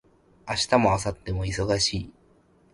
[0.49, 2.11] 明日も明後日も忙しい